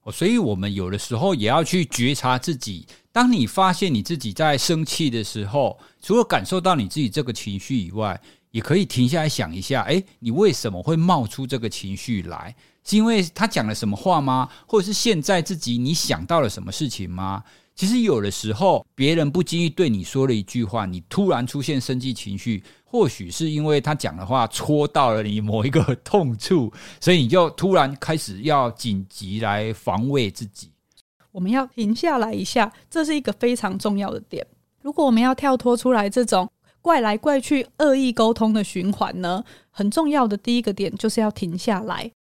[0.02, 2.88] 哦，所以我们有的时候也要去觉察自己。
[3.12, 12.56] 当你发现你自己在生气的时候，除了感受到你自己这个情绪以外，也可以停下来想一下：诶，你为什么会冒出这个情绪来？
[12.84, 14.50] 是因为他讲了什么话吗？
[14.66, 17.44] 或者是现在自己你想到了什么事情吗？
[17.76, 30.72] 其实有的时候，别人不经意对你说了一句话，你突然出现生气情绪，或许是因为他讲的话戳到了你某一个痛处， 所以你就突然开始要紧急来防卫自己。
[31.32, 34.46] 我们要停下来一下，这是一个非常重要的点。
[34.82, 36.50] 如果我们要跳脱出来这种
[36.82, 42.12] 怪来怪去、恶意沟通的循环呢，很重要的第一个点就是要停下来。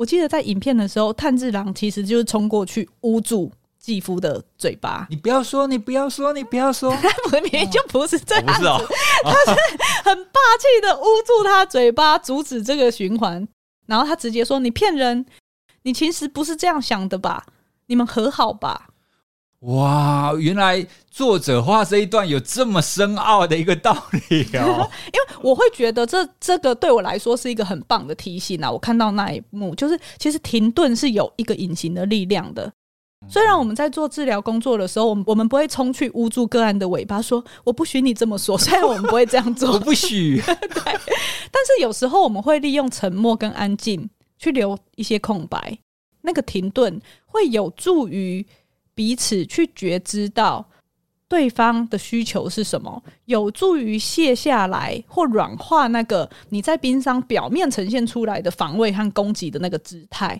[0.00, 5.06] 我记得在影片的时候，炭治郎其实就是冲过去捂住继夫的嘴巴。
[5.12, 6.90] 你不要说，你不要说，你不要说，
[7.30, 8.64] 明明就不是这样子，
[9.22, 9.60] 他是
[10.02, 13.46] 很霸气的捂住他嘴巴，阻止这个循环。
[13.84, 15.26] 然后他直接说：“你骗人，
[15.82, 17.44] 你其实不是这样想的吧？”
[17.88, 18.88] 你们和好吧？
[19.60, 23.92] 哇，原来作者画这一段有这么深奥的一个道
[24.30, 24.88] 理哦。
[25.12, 28.70] 因为我会觉得这这个对我来说是一个很棒的提醒啊！
[28.70, 32.72] 我看到那一幕，就是其实停顿是有一个隐形的力量的。
[33.28, 40.40] 虽然我们在做治疗工作的时候，我们我们不会冲去捂住个案的尾巴说“我不许你这么说”， 虽然我们不会这样做，我不许。
[40.40, 40.56] 对，
[41.52, 45.78] 但是有时候我们会利用沉默跟安静去留一些空白。
[46.22, 48.46] 那个停顿会有助于
[49.00, 50.68] 彼此去觉知到
[51.26, 60.38] 对方的需求是什么，有助于卸下来或软化那个你在冰山表面呈现出来的防卫和攻击的那个姿态。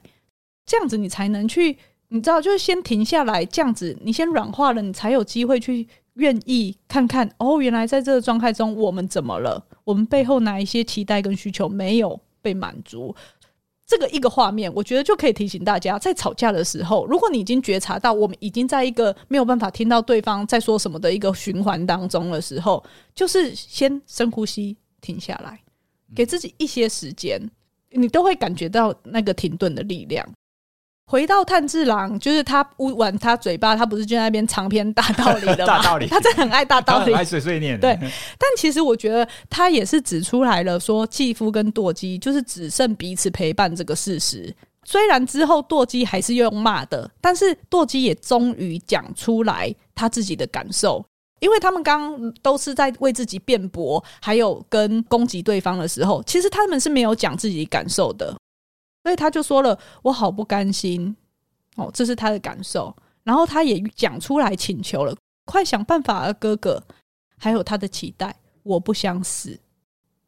[0.67, 9.65] 这样子你才能去，你知道，就是先停下来，这样子你先软化了，你才有机会去愿意看看哦，原来在这个状态中我们怎么了？
[9.85, 13.17] 我们背后哪一些期待跟需求没有被满足？
[13.91, 22.85] 这个一个画面，我觉得就可以提醒大家，在吵架的时候，如果你已经觉察到我们已经在一个没有办法听到对方在说什么的一个循环当中的时候，
[23.17, 25.61] 就是先深呼吸，停下来，
[26.15, 27.41] 给自己一些时间，
[27.91, 30.25] 你都会感觉到那个停顿的力量。
[31.11, 35.79] 回到炭治郎，就是他捂完他嘴巴，他不是就在那边长篇大道理的吗？
[35.83, 37.79] 大道理，他真的很爱大道理，爱碎碎念。
[37.81, 44.55] 对，但其实我觉得他也是指出来了，说继夫跟舵姬就是只剩彼此陪伴这个事实。
[44.85, 51.05] 虽然之后舵姬还是用骂的，但是舵姬也终于讲出来他自己的感受，
[51.41, 58.33] 因为他们刚刚都是在为自己辩驳，还有跟攻击对方的时候，其实他们是没有讲自己感受的。
[59.11, 61.17] 所以他就说了：“我好不甘心
[61.75, 62.95] 哦，这是他的感受。
[63.25, 65.13] 然后他也讲出来请求了，
[65.45, 66.81] 快想办法啊，哥哥！
[67.37, 69.59] 还有他的期待，我不想死。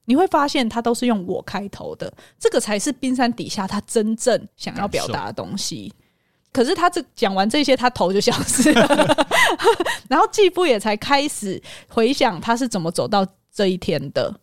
[0.07, 5.95] 你会发现，他都是用我开头的，这个才是冰山底下他真正想要表达的东西。
[6.53, 9.27] 可是他这讲完这些，他头就消失了，
[10.11, 14.35] 然后继父也才开始回想他是怎么走到这一天的。”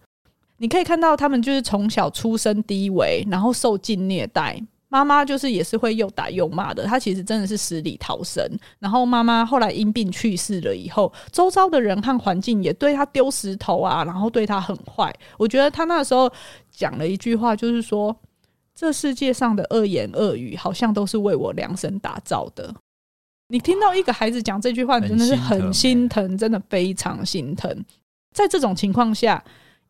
[0.60, 4.62] 你可以看到，他们就是从小出身低微，然后受尽虐待。
[4.91, 6.84] 妈妈就是也是会又打又骂的。
[6.84, 8.43] 她其实真的是死里逃生。
[8.80, 15.14] 然后妈妈后来因病去世了以后，周遭的人和环境也对她丢石头啊，然后对她很坏。
[15.38, 16.30] 我觉得她那时候
[16.72, 18.14] 讲了一句话，就是说
[18.76, 22.74] ：“这世界上的恶言恶语，好像都是为我量身打造的。”
[23.49, 27.86] 你听到一个孩子讲这句话，你真的是很心疼，真的非常心疼。
[28.34, 29.41] 在这种情况下。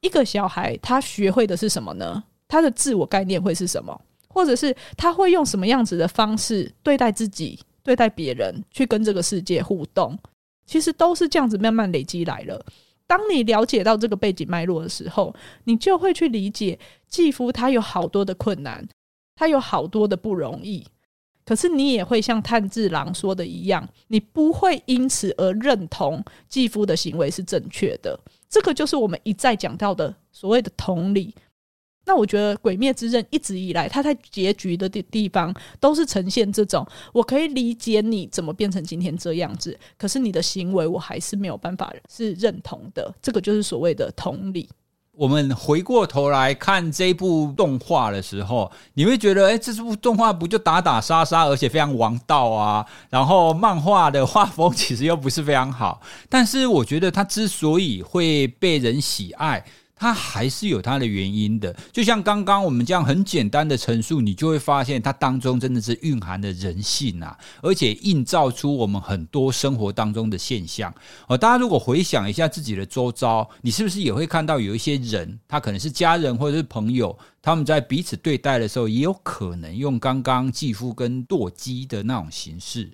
[0.02, 2.24] 一个小孩，他学会的是什么呢？
[2.48, 4.00] 他的自我概念会是什么？
[4.28, 10.18] 或者是他会用什么样子的方式对待自己、对待别人，去跟这个世界互动？
[10.66, 12.64] 其实都是这样子慢慢累积来了。
[13.08, 16.78] 当你了解到这个背景脉络的时候，你就会去理解
[17.08, 18.88] 继父他有好多的困难，
[19.36, 20.86] 他有好多的不容易。
[21.44, 28.20] 可是你也会像炭治郎说的一样，你不会因此而认同继父的行为是正确的。
[28.50, 31.34] 这个就是我们一再讲到的所谓的同理。
[32.06, 36.84] 那我觉得《鬼灭之刃》一直以来，它在结局的地地方都是呈现这种，
[37.14, 43.14] 我可以理解你怎么变成今天这样子，可是你的行为我还是没有办法是认同的。
[43.22, 44.68] 这个就是所谓的同理。
[45.20, 52.86] 我们回过头来看这部动画的时候，你会觉得，哎，这部动画不就打打杀杀，而且非常王道啊？
[53.10, 56.00] 然后漫画的画风其实又不是非常好，
[56.30, 59.62] 但是我觉得它之所以会被人喜爱。
[60.00, 70.94] 它还是有它的原因的，就像刚刚我们这样很简单的陈述，你就会发现它当中真的是蕴含的人性啊，而且映照出我们很多生活当中的现象。
[71.28, 82.90] 哦，大家如果回想一下自己的周遭，你是不是也会看到有一些人，他可能是家人或者是朋友，他们在彼此对待的时候，也有可能用刚刚继父跟堕姬的那种形式。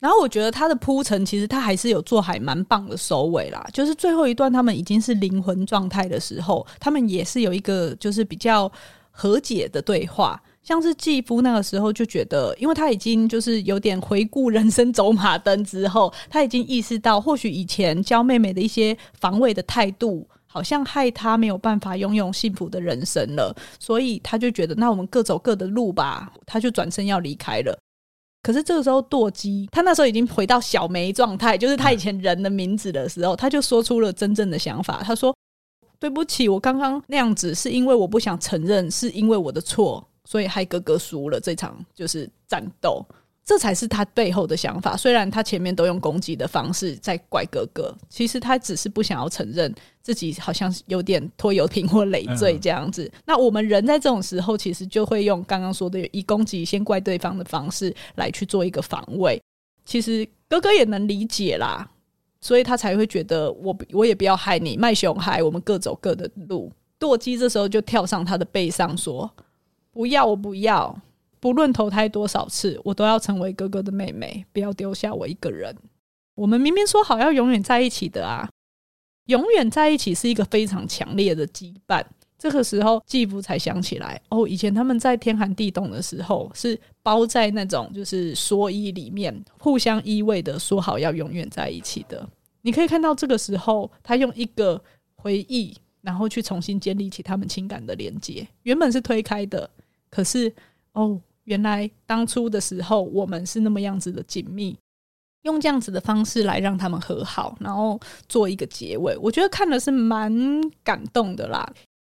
[0.00, 8.70] 然后我觉得他的铺陈其实他还是有做还蛮棒的收尾啦，就是最后一段他们已经是灵魂状态的时候，他们也是有一个就是比较
[9.10, 27.78] 和解的对话，像是继父那个时候就觉得，因为他已经就是有点回顾人生走马灯之后，他已经意识到或许以前教妹妹的一些防卫的态度，好像害他没有办法拥有幸福的人生了，所以他就觉得那我们各走各的路吧，他就转身要离开了。
[28.42, 35.02] 可是这个时候，舵机他那时候已经回到小梅状态，就是他以前人的名字的时候，他就说出了真正的想法。
[35.02, 35.36] 他说
[36.00, 43.04] ：“对不起，我刚刚那样子是因为我不想承认，是因为我的错，所以害哥哥输了这场就是战斗。”
[43.44, 44.96] 这才是他背后的想法。
[44.96, 53.04] 虽然他前面都用攻击的方式在怪哥哥，其实他只是不想要承认自己好像有点拖油瓶或累赘这样子。
[53.04, 53.22] 嗯。
[53.26, 59.40] 那我们人在这种时候，其实就会用刚刚说的以攻击先怪对方的方式来去做一个防卫。
[59.84, 61.90] 其实哥哥也能理解啦，
[62.40, 66.70] 所以他才会觉得我我也不要害你，卖熊孩，我们各走各的路。
[67.00, 69.28] 舵姬这时候就跳上他的背上说
[69.90, 70.96] ：“不要，我不要。”
[71.40, 75.74] 不论投胎多少次，我都要成为哥哥的妹妹，不要丢下我一个人。
[76.34, 78.48] 我们明明说好要永远在一起的啊！
[79.26, 82.04] 永远在一起是一个非常强烈的羁绊。
[82.38, 92.26] 这个时候，继父才想起来，哦，以前他们在天寒地冻的时候，是包在那种就是蓑衣里面，互相依偎的，说好要永远在一起的。
[92.62, 94.82] 你可以看到，这个时候他用一个
[95.16, 98.46] 回忆，然后去重新建立起他们情感的连接。
[98.62, 99.68] 原本是推开的，
[100.10, 100.52] 可是
[100.92, 101.20] 哦。
[101.50, 104.76] 原来当初的时候，我们是那么样子的紧密，
[105.42, 107.98] 用这样子的方式来让他们和好，然后
[108.28, 109.16] 做一个结尾。
[109.18, 110.32] 我觉得看的是蛮
[110.84, 111.68] 感动的啦，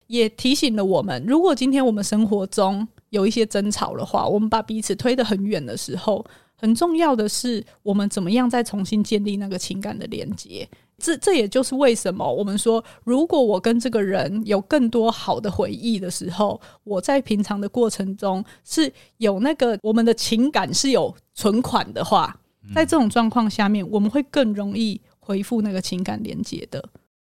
[0.06, 6.24] 也提醒了我们，如果今天我们生活中有一些争吵的话，我们把彼此推得很远的时候，
[6.56, 10.66] 很重要的是我们怎么样再重新建立那个情感的连接。
[10.98, 22.34] 这这也就是为什么我们说，如果我跟这个人有更多好的回忆的时候，我在平常的过程中是有那个我们的情感是有存款的话，
[22.74, 26.82] 在这种状况下面，我们会更容易回复那个情感连接的。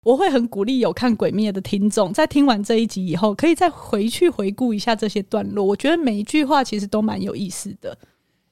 [0.02, 5.64] 我会很鼓励有看《鬼灭》的听众，在听完这一集以后，可以再回去回顾一下这些段落。
[5.64, 7.96] 我觉得每一句话其实都蛮有意思的。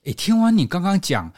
[0.05, 1.31] 诶，听完你刚刚讲。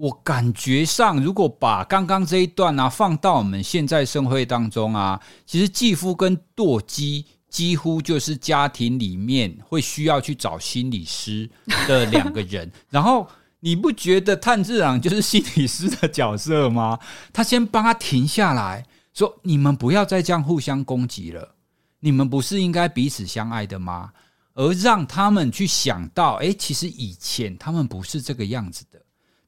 [0.00, 11.46] 我感觉上，如果把刚刚这一段啊放到我们现在社会当中啊，其实继父跟堕姬几乎就是家庭里面会需要去找心理师
[11.86, 12.72] 的两个人。
[12.88, 13.28] 然后
[13.58, 16.98] 你不觉得炭治郎就是心理师的角色吗？
[17.30, 18.82] 他先帮他停下来
[19.12, 21.56] 说：“你们不要再这样互相攻击了，
[21.98, 24.10] 你们不是应该彼此相爱的吗？”
[24.56, 28.98] 而让他们去想到，哎，其实以前他们不是这个样子的。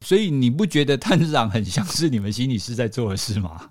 [0.03, 3.71] 所以你不觉得探长很像是你们心理师在做的事吗？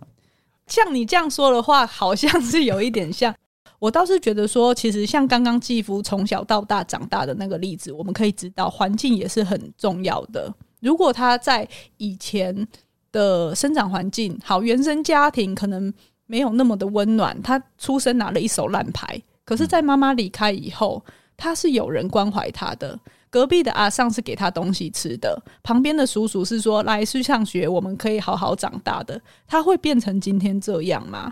[0.67, 3.35] 像你这样说的话，好像是有一点像。
[3.77, 10.53] 我倒是觉得说，其实像刚刚继父从小到大长大的那个例子，我们可以知道环境也是很重要的。
[10.79, 11.67] 如果他在
[11.97, 12.67] 以前
[13.11, 15.91] 的生长环境好，原生家庭可能
[16.27, 21.03] 没有那么的温暖，他出生拿了一手烂牌，可是，在妈妈离开以后，
[21.35, 22.97] 他是有人关怀他的。
[23.31, 29.19] 隔壁的阿尚是给他东西吃的，旁边的叔叔是说，来去上学，我们可以好好长大的。
[29.47, 31.31] 他会变成今天这样吗？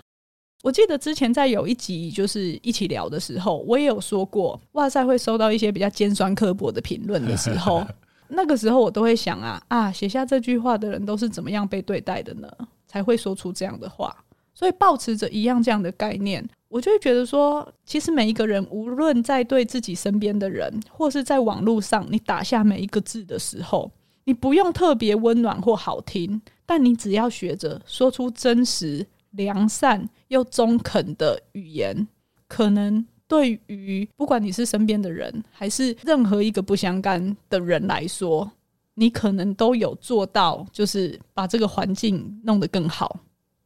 [0.64, 7.86] 我记得之前在有一集就是一起聊的时候，我也有说过，哇塞，会收到一些比较尖酸刻薄的评论的时候，
[8.30, 12.50] 那个时候我都会想啊啊，写下这句话的人都是怎么样被对待的呢？
[12.88, 14.16] 才会说出这样的话。
[14.60, 23.90] 所以抱持着一样这样的概念，我就会觉得说，其实每一个人，无论在对自己身边的人，或是在网络上，你打下每一个字的时候，
[24.26, 32.06] 你不用特别温暖或好听，但你只要学着说出真实、良善又中肯的语言，
[32.50, 38.52] 可能对于不管你是身边的人，还是任何一个不相干的人来说，
[38.96, 43.22] 你可能都有做到，就是把这个环境弄得更好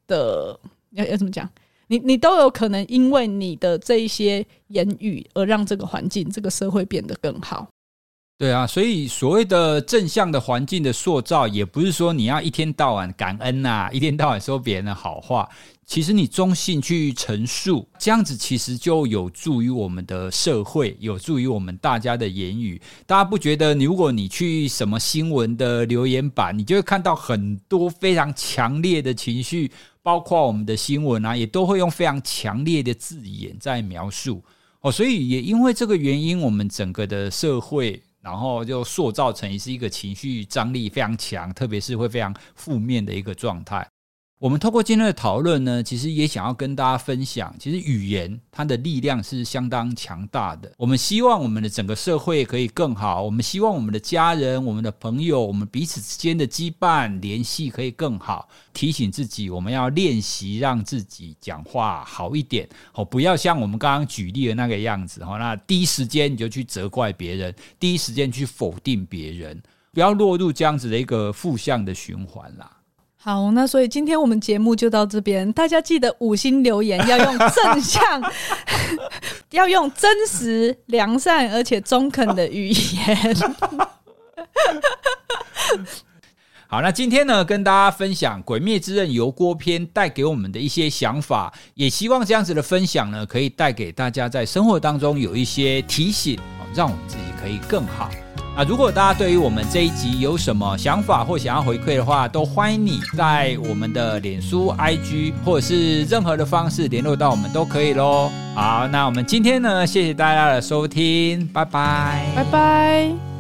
[0.06, 0.60] 的。
[0.94, 1.50] 要要怎么讲？
[1.88, 7.68] 你你都有可能因为你的这一些言语而让这个环境、这个社会变得更好。
[8.40, 15.48] 对啊，所以所谓的正向的环境的塑造，也不是说你要一天到晚感恩呐、一天到晚说别人的好话。
[15.86, 22.82] 其实你中性去陈述，这样子其实就有助于我们的社会，有助于我们大家的言语。
[23.06, 29.70] 大家不觉得，如果你去什么新闻的留言板，你就会看到很多非常强烈的情绪。
[30.04, 34.44] 包括我们的新闻啊，也都会用非常强烈的字眼在描述
[34.82, 43.88] 哦，所以也因为这个原因，我们整个的社会，然后就塑造成是一个情绪张力非常强，特别是会非常负面的一个状态。
[44.44, 50.70] 我们透过今天的讨论呢，其实也想要跟大家分享，其实语言它的力量是相当强大的。
[50.76, 58.50] 我们希望我们的整个社会可以更好，我们希望我们的家人、我们的朋友、我们彼此之间的羁绊联系可以更好。
[58.74, 65.38] 提醒自己，我们要练习让自己讲话好一点哦，不要像我们刚刚举例的那个样子哈。
[65.38, 69.64] 那第一时间你就去责怪别人，第一时间去否定别人，
[69.94, 72.70] 不要落入这样子的一个负向的循环啦。
[73.24, 78.22] 好，那所以今天我们节目就到这边，大家记得五星留言要用正向，
[79.52, 83.38] 要用真实、良善而且中肯的语言。
[86.68, 96.38] 好，那今天呢，跟大家分享《鬼灭之刃》油锅篇带给我们的一些想法，也希望这样子的分享呢，可以带给大家在生活当中有一些提醒，
[96.76, 98.10] 让我们自己可以更好。
[98.56, 108.30] 啊，如果大家对于我们这一集有什么想法或想要回馈的话，都欢迎你在我们的脸书、IG 或者是任何的方式联络到我们都可以喽。
[108.54, 113.33] 好，那我们今天呢，谢谢大家的收听，拜拜，拜拜。